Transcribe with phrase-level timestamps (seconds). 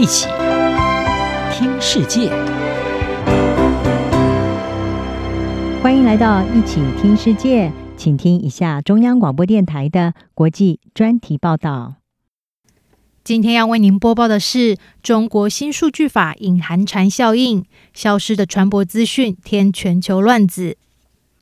[0.00, 0.28] 一起
[1.52, 2.30] 听世界，
[5.82, 11.96] 欢迎来到一起听世界，请听一下中央广播电台的国际专题报道。
[13.22, 20.78] 今天要为您播报的是中国新数据法隐含蝉效应，消失的船舶资讯添全球乱子。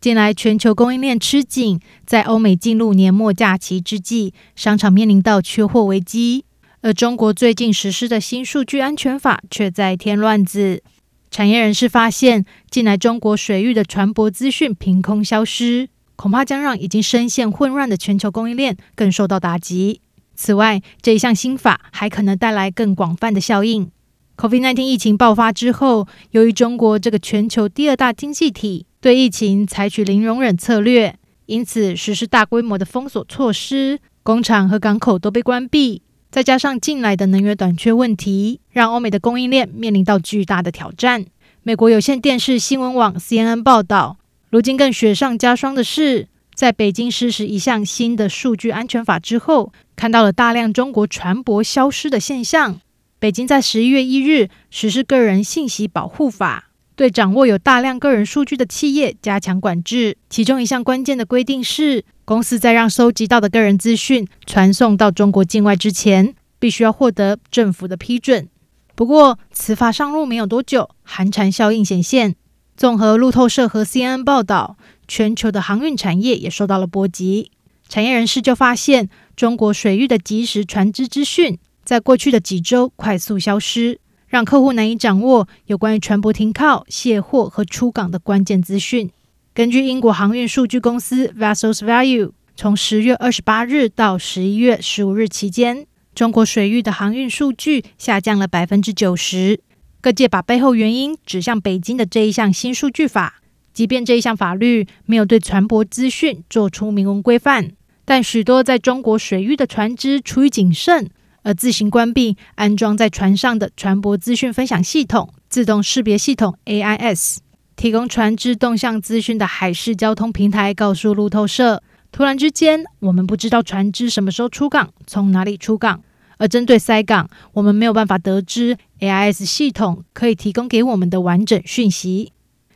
[0.00, 6.44] 近来全球供应链吃紧，在欧美进入年末假期之际，商场面临到缺货危机。
[6.80, 10.82] 而中国最近实施的新数据安全法却在添乱子。
[11.30, 20.00] 产业人士发现，近来中国水域的船舶资讯凭空消失，恐怕将让已经深陷混乱的全球供应链更受到打击。
[20.34, 23.90] 此外，这一项新法还可能带来更广泛的效应。
[24.36, 36.02] COVID-19 疫情爆发之后，由于中国这个全球第二大经济体对疫情采取零容忍策略，因此实施大规模的封锁措施，工厂和港口都被关闭。
[36.30, 41.24] 再加上近来的能源短缺问题，让欧美的供应链面临到巨大的挑战。
[41.62, 44.18] 美国有线电视新闻网 CNN 报道，
[44.50, 52.80] 如今更雪上加霜的是，在北京实施一项新的数据安全法之后，看到了大量中国船舶消失的现象。
[53.18, 60.18] 北京在十一月一日实施个人信息保护法，对掌握有大量个人数据的企业加强管制。
[60.28, 68.46] 其中一项关键的规定是，公司在让收集到的个人资讯传送到中国境外之前，必须要获得政府的批准。
[68.94, 72.36] 不过，此法上路没有多久，寒蝉效应显现。
[72.76, 77.50] 综合路透社和 CNN 报道，全球的航运产业也受到了波及。
[77.88, 89.10] 产业人士就发现，中国水域的即时船只资讯在过去的几周快速消失，让客户难以掌握有关于船舶停靠、卸货和出港的关键资讯。
[89.58, 95.84] 根据英国航运数据公司 Vessels Value，从十月二十八日到十一月十五日期间，
[96.14, 99.58] 中国水域的航运数据下降了百分之九十。
[100.00, 103.42] 各界把背后原因指向北京的这一项新数据法。
[103.72, 107.72] 即便这一项法律没有对船舶资讯做出明文规范，
[108.04, 111.10] 但许多在中国水域的船只出于谨慎
[111.42, 117.38] 而自行关闭安装在船上的船舶资讯分享系统——自动识别系统 AIS。
[117.78, 121.80] 提供船只动向资讯的海事交通平台告诉路透社
[122.10, 126.02] ：“突然之间，我们不知道船只什么时候出港，从哪里出港。
[126.38, 132.32] 而针对塞港，我们没有办法得知 AIS 系统可以提供给我们的完整讯息。”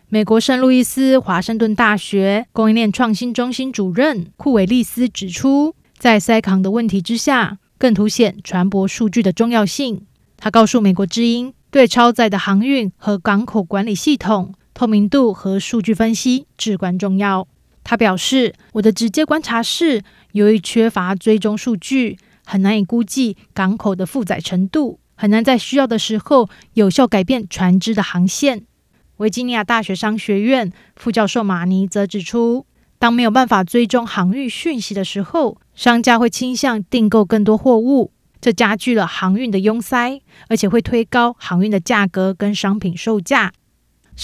[0.09, 10.07] 美国圣路易斯华盛顿大学供应链创新中心主任库韦利斯指出，在塞港的问题之下，更凸显船舶数据的重要性。
[10.37, 17.47] 他告诉美国之音：“对超载的航运和港口管理系统。”透明度和数据分析至关重要。
[17.85, 20.03] 他表示：“我的直接观察是，
[20.33, 28.65] 由于缺乏追踪数据，很难以估计港口的负载程度，很难在需要的时候有效改变船只的航线。”
[29.19, 32.67] 维吉尼亚大学商学院副教授马尼则指出，
[32.99, 43.53] 当没有办法追踪航运讯息的时候，商家会倾向订购更多货物，这加剧了航运的拥塞，而且会推高航运的价格跟商品售价。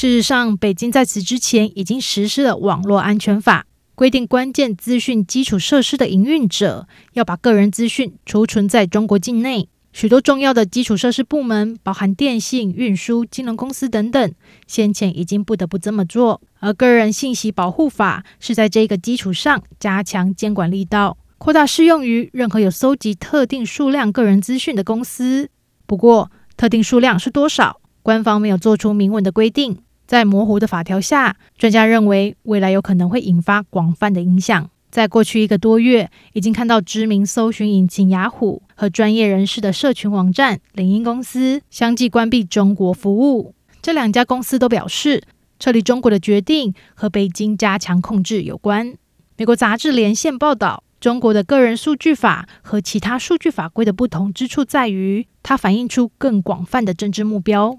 [0.01, 3.67] 事实上，北京在此之前已经实施了网络安全法，
[3.97, 9.69] 规定关键资讯基础设施的营运者要把个人资讯储存在中国境内。
[9.93, 14.33] 许多重要的基础设施部门，包含电信、运输、金融公司等等，
[14.69, 16.41] 先前已经不得不这么做。
[16.61, 25.51] 而个人信息保护法是在这个基础上加强监管力道，扩大适用于任何有搜集特定数量个人资讯的公司。
[25.87, 27.81] 不过，特定数量是多少？
[28.01, 34.71] 官方没有做出明文的规定，在模糊的法条下，专家认为未来有可能会引发广泛的影响。
[34.91, 43.55] 在过去一个多月，已经看到知名搜寻引擎雅虎和专业人士的社群网站领英公司相继关闭中国服务。
[43.83, 45.23] 这两家公司都表示，
[45.59, 48.95] 撤离中国的决定和北京加强控制有关。
[49.37, 50.83] 美国杂志连线报道。
[51.01, 57.79] 中国的个人数据法和其他数据法规的不同之处在于，它反映出更广泛的政治目标。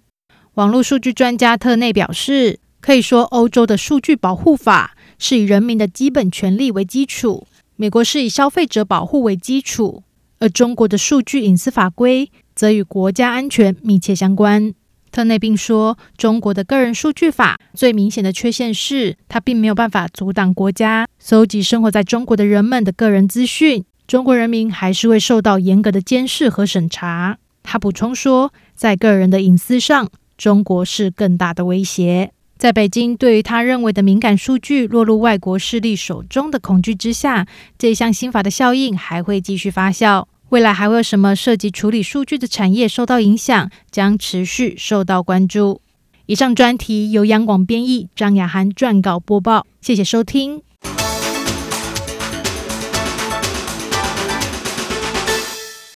[0.55, 10.03] 网络数据专家特内表示，可以说欧洲的数据保护法是以人民的基本权利为基础，美国是以消费者保护为基础，
[10.39, 14.73] 而中国的数据隐私法规则与国家安全密切相关。
[15.11, 23.85] 特内并说，中国的个人数据法最明显的缺陷是，它并没有办法阻挡国家搜集生活在中国的人们的个人资讯。
[24.05, 27.37] 中国人民还是会受到严格的监视和审查。
[27.63, 30.09] 他补充说，在个人的隐私上，
[30.39, 32.31] 中国是更大的威胁。
[32.57, 37.45] 在北京对于他认为的敏感数据落入外国势力手中的恐惧之下，
[37.77, 40.25] 这项新法的效应还会继续发酵。
[40.49, 45.81] 未来还会有什么涉及处理数据的产业受到影响，将持续受到关注。
[46.25, 50.68] 以上专题由央广编译，张雅涵撰稿播报，谢谢收听。